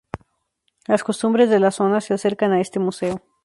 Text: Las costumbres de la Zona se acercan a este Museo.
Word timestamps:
Las 0.87 1.03
costumbres 1.03 1.51
de 1.51 1.59
la 1.59 1.69
Zona 1.69 2.01
se 2.01 2.15
acercan 2.15 2.53
a 2.53 2.59
este 2.59 2.79
Museo. 2.79 3.21